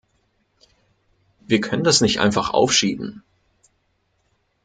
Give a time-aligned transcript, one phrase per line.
[1.41, 3.21] Wir können das nicht einfach aufschieben.